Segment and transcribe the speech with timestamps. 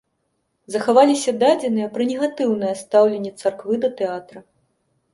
[0.75, 4.39] Захаваліся дадзеныя пра негатыўнае стаўленне царквы да тэатра.